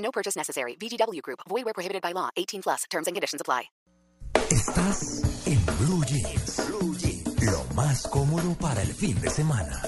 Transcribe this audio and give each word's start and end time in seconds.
No 0.00 0.10
purchase 0.10 0.36
necessary. 0.36 0.76
VGW 0.76 1.22
Group. 1.22 1.40
Void 1.48 1.64
where 1.64 1.74
prohibited 1.74 2.02
by 2.02 2.12
law. 2.12 2.30
18 2.36 2.62
plus. 2.62 2.84
Terms 2.90 3.06
and 3.06 3.14
conditions 3.14 3.40
apply. 3.40 3.70
Estás 4.50 5.22
en 5.46 5.64
Blue 5.78 6.04
Jeans. 6.04 6.66
Blue 6.66 6.96
Jeans. 6.96 7.42
Lo 7.44 7.64
más 7.74 8.06
cómodo 8.08 8.54
para 8.54 8.82
el 8.82 8.92
fin 8.92 9.20
de 9.20 9.30
semana. 9.30 9.80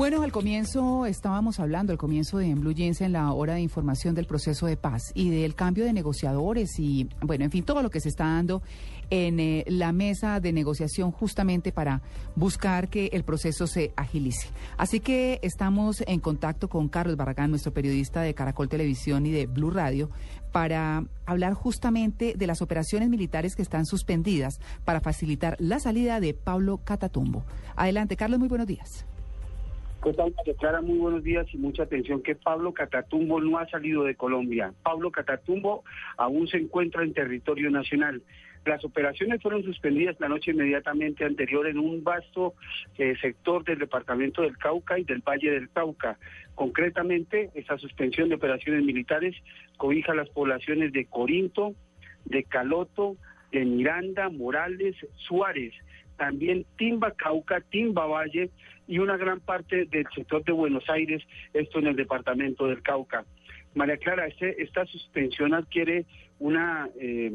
Bueno, 0.00 0.22
al 0.22 0.32
comienzo 0.32 1.04
estábamos 1.04 1.60
hablando, 1.60 1.92
al 1.92 1.98
comienzo 1.98 2.38
de 2.38 2.46
en 2.46 2.58
Blue 2.58 2.72
Jeans 2.72 3.02
en 3.02 3.12
la 3.12 3.34
hora 3.34 3.56
de 3.56 3.60
información 3.60 4.14
del 4.14 4.24
proceso 4.24 4.64
de 4.64 4.78
paz 4.78 5.12
y 5.12 5.28
del 5.28 5.54
cambio 5.54 5.84
de 5.84 5.92
negociadores 5.92 6.78
y, 6.78 7.06
bueno, 7.20 7.44
en 7.44 7.50
fin, 7.50 7.64
todo 7.64 7.82
lo 7.82 7.90
que 7.90 8.00
se 8.00 8.08
está 8.08 8.24
dando 8.24 8.62
en 9.10 9.38
eh, 9.38 9.62
la 9.66 9.92
mesa 9.92 10.40
de 10.40 10.54
negociación 10.54 11.12
justamente 11.12 11.70
para 11.70 12.00
buscar 12.34 12.88
que 12.88 13.10
el 13.12 13.24
proceso 13.24 13.66
se 13.66 13.92
agilice. 13.94 14.48
Así 14.78 15.00
que 15.00 15.38
estamos 15.42 16.02
en 16.06 16.20
contacto 16.20 16.70
con 16.70 16.88
Carlos 16.88 17.18
Barragán, 17.18 17.50
nuestro 17.50 17.74
periodista 17.74 18.22
de 18.22 18.32
Caracol 18.32 18.70
Televisión 18.70 19.26
y 19.26 19.32
de 19.32 19.48
Blue 19.48 19.70
Radio, 19.70 20.08
para 20.50 21.04
hablar 21.26 21.52
justamente 21.52 22.32
de 22.38 22.46
las 22.46 22.62
operaciones 22.62 23.10
militares 23.10 23.54
que 23.54 23.60
están 23.60 23.84
suspendidas 23.84 24.60
para 24.86 25.02
facilitar 25.02 25.56
la 25.58 25.78
salida 25.78 26.20
de 26.20 26.32
Pablo 26.32 26.78
Catatumbo. 26.78 27.44
Adelante, 27.76 28.16
Carlos, 28.16 28.38
muy 28.38 28.48
buenos 28.48 28.66
días. 28.66 29.04
¿Qué 30.02 30.14
tal, 30.14 30.32
María 30.34 30.54
Clara? 30.54 30.80
Muy 30.80 30.96
buenos 30.96 31.22
días 31.22 31.46
y 31.52 31.58
mucha 31.58 31.82
atención 31.82 32.22
que 32.22 32.34
Pablo 32.34 32.72
Catatumbo 32.72 33.38
no 33.38 33.58
ha 33.58 33.68
salido 33.68 34.04
de 34.04 34.14
Colombia. 34.14 34.72
Pablo 34.82 35.10
Catatumbo 35.10 35.84
aún 36.16 36.48
se 36.48 36.56
encuentra 36.56 37.02
en 37.02 37.12
territorio 37.12 37.70
nacional. 37.70 38.22
Las 38.64 38.82
operaciones 38.82 39.42
fueron 39.42 39.62
suspendidas 39.62 40.18
la 40.18 40.30
noche 40.30 40.52
inmediatamente 40.52 41.26
anterior 41.26 41.66
en 41.66 41.78
un 41.78 42.02
vasto 42.02 42.54
eh, 42.96 43.14
sector 43.20 43.62
del 43.64 43.78
departamento 43.78 44.40
del 44.40 44.56
Cauca 44.56 44.98
y 44.98 45.04
del 45.04 45.20
Valle 45.20 45.50
del 45.50 45.68
Cauca. 45.68 46.18
Concretamente, 46.54 47.50
esta 47.54 47.76
suspensión 47.76 48.30
de 48.30 48.36
operaciones 48.36 48.82
militares 48.82 49.36
cobija 49.76 50.14
las 50.14 50.30
poblaciones 50.30 50.94
de 50.94 51.04
Corinto, 51.04 51.74
de 52.24 52.44
Caloto, 52.44 53.18
de 53.52 53.66
Miranda, 53.66 54.30
Morales, 54.30 54.96
Suárez, 55.16 55.74
también 56.20 56.66
Timba 56.76 57.12
Cauca, 57.12 57.62
Timba 57.62 58.04
Valle 58.04 58.50
y 58.86 58.98
una 58.98 59.16
gran 59.16 59.40
parte 59.40 59.86
del 59.86 60.06
sector 60.14 60.44
de 60.44 60.52
Buenos 60.52 60.84
Aires, 60.90 61.22
esto 61.54 61.78
en 61.78 61.86
el 61.86 61.96
departamento 61.96 62.66
del 62.66 62.82
Cauca. 62.82 63.24
María 63.74 63.96
Clara, 63.96 64.26
este, 64.26 64.62
esta 64.62 64.84
suspensión 64.84 65.54
adquiere 65.54 66.04
una, 66.38 66.90
eh, 67.00 67.32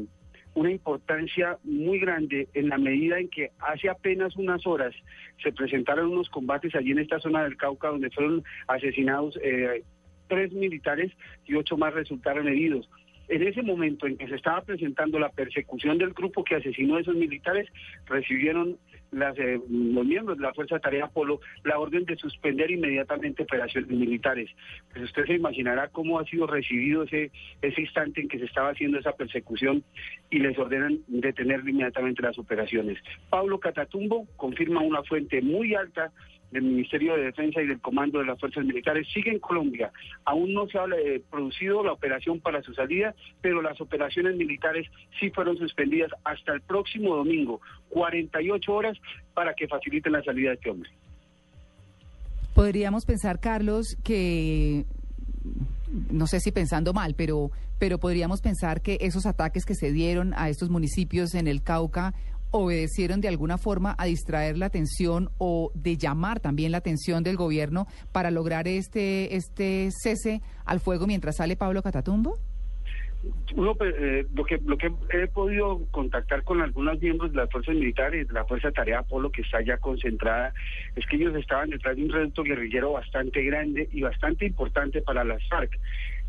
una 0.54 0.70
importancia 0.70 1.58
muy 1.64 1.98
grande 1.98 2.46
en 2.54 2.68
la 2.68 2.78
medida 2.78 3.18
en 3.18 3.28
que 3.28 3.50
hace 3.58 3.88
apenas 3.88 4.36
unas 4.36 4.64
horas 4.68 4.94
se 5.42 5.50
presentaron 5.50 6.12
unos 6.12 6.30
combates 6.30 6.72
allí 6.76 6.92
en 6.92 7.00
esta 7.00 7.18
zona 7.18 7.42
del 7.42 7.56
Cauca 7.56 7.88
donde 7.88 8.10
fueron 8.10 8.44
asesinados 8.68 9.36
eh, 9.42 9.82
tres 10.28 10.52
militares 10.52 11.10
y 11.44 11.56
ocho 11.56 11.76
más 11.76 11.92
resultaron 11.92 12.46
heridos. 12.46 12.88
En 13.28 13.42
ese 13.42 13.62
momento 13.62 14.06
en 14.06 14.16
que 14.16 14.28
se 14.28 14.36
estaba 14.36 14.60
presentando 14.62 15.18
la 15.18 15.30
persecución 15.30 15.98
del 15.98 16.12
grupo 16.12 16.44
que 16.44 16.56
asesinó 16.56 16.96
a 16.96 17.00
esos 17.00 17.16
militares, 17.16 17.68
recibieron 18.06 18.78
las, 19.10 19.36
eh, 19.38 19.60
los 19.68 20.06
miembros 20.06 20.36
de 20.36 20.42
la 20.42 20.54
Fuerza 20.54 20.78
Tarea 20.78 21.08
Polo 21.08 21.40
la 21.64 21.78
orden 21.78 22.04
de 22.04 22.16
suspender 22.16 22.70
inmediatamente 22.70 23.42
operaciones 23.42 23.90
militares. 23.90 24.50
Pues 24.92 25.04
usted 25.04 25.26
se 25.26 25.34
imaginará 25.34 25.88
cómo 25.88 26.18
ha 26.18 26.24
sido 26.24 26.46
recibido 26.46 27.02
ese, 27.04 27.30
ese 27.62 27.80
instante 27.80 28.20
en 28.20 28.28
que 28.28 28.38
se 28.38 28.44
estaba 28.44 28.70
haciendo 28.70 28.98
esa 28.98 29.12
persecución 29.12 29.82
y 30.30 30.38
les 30.38 30.58
ordenan 30.58 31.00
detener 31.06 31.60
inmediatamente 31.60 32.22
las 32.22 32.38
operaciones. 32.38 32.98
Pablo 33.30 33.58
Catatumbo 33.58 34.26
confirma 34.36 34.80
una 34.80 35.02
fuente 35.02 35.40
muy 35.42 35.74
alta 35.74 36.12
del 36.56 36.64
Ministerio 36.64 37.14
de 37.16 37.24
Defensa 37.24 37.60
y 37.60 37.66
del 37.66 37.80
Comando 37.80 38.18
de 38.18 38.24
las 38.24 38.40
Fuerzas 38.40 38.64
Militares 38.64 39.06
sigue 39.12 39.30
en 39.30 39.38
Colombia. 39.38 39.92
Aún 40.24 40.54
no 40.54 40.66
se 40.68 40.78
ha 40.78 40.84
eh, 40.84 41.22
producido 41.30 41.84
la 41.84 41.92
operación 41.92 42.40
para 42.40 42.62
su 42.62 42.72
salida, 42.72 43.14
pero 43.42 43.60
las 43.60 43.78
operaciones 43.80 44.36
militares 44.36 44.86
sí 45.20 45.30
fueron 45.30 45.58
suspendidas 45.58 46.10
hasta 46.24 46.54
el 46.54 46.62
próximo 46.62 47.14
domingo, 47.14 47.60
48 47.90 48.72
horas 48.72 48.96
para 49.34 49.52
que 49.54 49.68
faciliten 49.68 50.12
la 50.12 50.22
salida 50.22 50.50
de 50.50 50.54
este 50.54 50.70
hombre. 50.70 50.90
Podríamos 52.54 53.04
pensar, 53.04 53.38
Carlos, 53.38 53.98
que 54.02 54.86
no 56.10 56.26
sé 56.26 56.40
si 56.40 56.52
pensando 56.52 56.94
mal, 56.94 57.14
pero, 57.14 57.50
pero 57.78 57.98
podríamos 57.98 58.40
pensar 58.40 58.80
que 58.80 58.96
esos 59.02 59.26
ataques 59.26 59.66
que 59.66 59.74
se 59.74 59.92
dieron 59.92 60.32
a 60.36 60.48
estos 60.48 60.70
municipios 60.70 61.34
en 61.34 61.48
el 61.48 61.62
Cauca 61.62 62.14
obedecieron 62.50 63.20
de 63.20 63.28
alguna 63.28 63.58
forma 63.58 63.94
a 63.98 64.06
distraer 64.06 64.56
la 64.58 64.66
atención 64.66 65.30
o 65.38 65.70
de 65.74 65.96
llamar 65.96 66.40
también 66.40 66.72
la 66.72 66.78
atención 66.78 67.22
del 67.22 67.36
gobierno 67.36 67.86
para 68.12 68.30
lograr 68.30 68.68
este, 68.68 69.36
este 69.36 69.90
cese 69.90 70.40
al 70.64 70.80
fuego 70.80 71.06
mientras 71.06 71.36
sale 71.36 71.56
Pablo 71.56 71.82
Catatumbo? 71.82 72.38
Uno, 73.54 73.76
eh, 73.80 74.26
lo 74.34 74.44
que 74.44 74.58
lo 74.64 74.76
que 74.76 74.92
he 75.10 75.26
podido 75.26 75.80
contactar 75.90 76.44
con 76.44 76.60
algunos 76.60 77.00
miembros 77.00 77.32
de 77.32 77.38
las 77.38 77.50
fuerzas 77.50 77.74
militares, 77.74 78.28
de 78.28 78.34
la 78.34 78.44
Fuerza 78.44 78.70
Tarea 78.70 79.02
Polo, 79.02 79.30
que 79.30 79.42
está 79.42 79.60
ya 79.62 79.78
concentrada, 79.78 80.52
es 80.94 81.04
que 81.06 81.16
ellos 81.16 81.34
estaban 81.34 81.70
detrás 81.70 81.96
de 81.96 82.04
un 82.04 82.10
reducto 82.10 82.44
guerrillero 82.44 82.92
bastante 82.92 83.42
grande 83.42 83.88
y 83.90 84.02
bastante 84.02 84.46
importante 84.46 85.00
para 85.00 85.24
las 85.24 85.42
FARC 85.48 85.76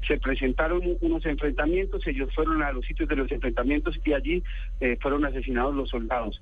se 0.05 0.17
presentaron 0.17 0.81
unos 1.01 1.25
enfrentamientos, 1.25 2.05
ellos 2.07 2.33
fueron 2.33 2.61
a 2.61 2.71
los 2.71 2.85
sitios 2.85 3.09
de 3.09 3.15
los 3.15 3.31
enfrentamientos 3.31 3.99
y 4.05 4.13
allí 4.13 4.43
eh, 4.79 4.97
fueron 5.01 5.25
asesinados 5.25 5.75
los 5.75 5.89
soldados. 5.89 6.39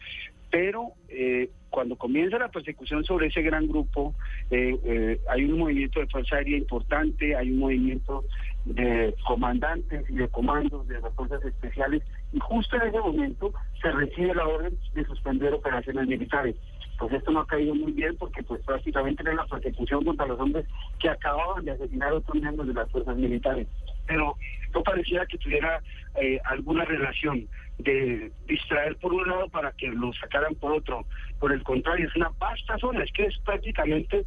Pero 0.51 0.93
eh, 1.09 1.49
cuando 1.69 1.95
comienza 1.97 2.37
la 2.37 2.49
persecución 2.49 3.03
sobre 3.03 3.27
ese 3.27 3.41
gran 3.41 3.67
grupo, 3.67 4.15
eh, 4.51 5.19
hay 5.29 5.43
un 5.45 5.59
movimiento 5.59 5.99
de 5.99 6.07
fuerza 6.07 6.37
aérea 6.37 6.57
importante, 6.57 7.35
hay 7.35 7.51
un 7.51 7.59
movimiento 7.59 8.23
de 8.65 9.15
comandantes 9.25 10.09
y 10.09 10.15
de 10.15 10.27
comandos 10.29 10.87
de 10.87 10.99
las 10.99 11.13
fuerzas 11.13 11.43
especiales, 11.45 12.03
y 12.33 12.39
justo 12.39 12.75
en 12.75 12.89
ese 12.89 12.99
momento 12.99 13.53
se 13.81 13.91
recibe 13.91 14.33
la 14.33 14.47
orden 14.47 14.77
de 14.93 15.05
suspender 15.05 15.53
operaciones 15.53 16.07
militares 16.07 16.55
pues 16.97 17.13
esto 17.13 17.31
no 17.31 17.41
ha 17.41 17.47
caído 17.47 17.75
muy 17.75 17.91
bien 17.91 18.15
porque 18.17 18.43
pues 18.43 18.61
prácticamente 18.63 19.23
era 19.23 19.33
la 19.33 19.45
persecución 19.45 20.03
contra 20.05 20.25
los 20.25 20.39
hombres 20.39 20.65
que 20.99 21.09
acababan 21.09 21.65
de 21.65 21.71
asesinar 21.71 22.09
a 22.09 22.15
otros 22.15 22.41
miembros 22.41 22.67
de 22.67 22.73
las 22.73 22.89
fuerzas 22.91 23.17
militares. 23.17 23.67
Pero 24.07 24.35
no 24.73 24.83
parecía 24.83 25.25
que 25.25 25.37
tuviera 25.37 25.81
eh, 26.15 26.39
alguna 26.45 26.85
relación 26.85 27.47
de 27.79 28.31
distraer 28.47 28.95
por 28.97 29.13
un 29.13 29.27
lado 29.27 29.49
para 29.49 29.71
que 29.73 29.87
lo 29.87 30.13
sacaran 30.13 30.55
por 30.55 30.71
otro. 30.71 31.05
Por 31.39 31.51
el 31.51 31.63
contrario, 31.63 32.07
es 32.07 32.15
una 32.15 32.31
vasta 32.39 32.77
zona, 32.77 33.03
es 33.03 33.11
que 33.11 33.25
es 33.25 33.37
prácticamente 33.39 34.25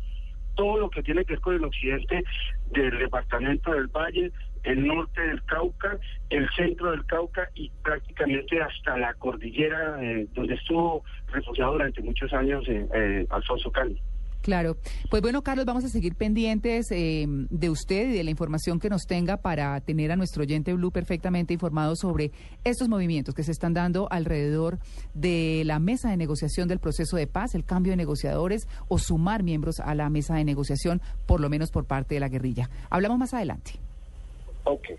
todo 0.58 0.76
lo 0.76 0.91
que 0.91 1.04
tiene 1.04 1.24
que 1.24 1.34
ver 1.34 1.41
con 1.41 1.54
el 1.54 1.64
occidente 1.64 2.24
del 2.72 2.98
departamento 2.98 3.72
del 3.72 3.86
Valle, 3.86 4.32
el 4.64 4.84
norte 4.84 5.20
del 5.20 5.41
Cauca, 5.44 5.96
el 6.30 6.48
centro 6.56 6.91
del 6.91 7.06
Cauca 7.06 7.48
y 7.54 7.70
prácticamente 7.84 8.60
hasta 8.60 8.98
la 8.98 9.14
cordillera 9.14 10.02
eh, 10.02 10.26
donde 10.34 10.54
estuvo 10.54 11.04
refugiado 11.28 11.74
durante 11.74 12.02
muchos 12.02 12.32
años 12.32 12.64
eh, 12.69 12.88
eh, 12.92 13.26
Alfonso 13.30 13.70
Cali. 13.70 14.02
Claro. 14.48 14.78
Pues 15.10 15.20
bueno, 15.20 15.42
Carlos, 15.42 15.66
vamos 15.66 15.84
a 15.84 15.91
seguir 15.91 16.14
pendientes 16.14 16.91
eh, 16.91 17.26
de 17.28 17.69
usted 17.69 18.08
y 18.08 18.14
de 18.14 18.25
la 18.25 18.31
información 18.31 18.81
que 18.81 18.88
nos 18.88 19.02
tenga 19.02 19.37
para 19.37 19.78
tener 19.82 20.11
a 20.11 20.17
nuestro 20.17 20.43
oyente 20.43 20.72
Blue 20.72 20.90
perfectamente 20.90 21.52
informado 21.52 21.96
sobre 21.96 22.32
estos 22.64 22.88
movimientos 22.88 23.34
que 23.34 23.43
se 23.43 23.52
están 23.52 23.75
dando 23.75 24.11
alrededor 24.11 24.78
de 25.12 25.64
la 25.67 25.78
mesa 25.81 26.08
de 26.08 26.17
negociación 26.17 26.67
del 26.67 26.78
proceso 26.78 27.19
de 27.19 27.26
paz, 27.26 27.55
el 27.55 27.67
cambio 27.67 27.93
de 27.93 27.99
negociadores 27.99 28.67
o 28.88 28.99
sumar 28.99 29.43
miembros 29.43 29.81
a 29.81 29.94
la 29.94 30.08
mesa 30.08 30.37
de 30.37 30.44
negociación, 30.44 31.02
por 31.26 31.40
lo 31.40 31.50
menos 31.50 31.70
por 31.70 31.84
parte 31.84 32.14
de 32.14 32.20
la 32.20 32.31
guerrilla. 32.31 32.70
Hablamos 32.88 33.19
más 33.19 33.34
adelante. 33.34 33.72
Okay. 34.64 34.96